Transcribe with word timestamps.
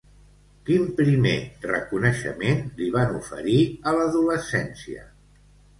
Quin 0.69 0.87
primer 0.99 1.33
reconeixement 1.67 2.65
li 2.81 2.91
van 2.99 3.15
oferir 3.21 3.61
a 3.93 3.97
l'adolescència? 3.99 5.09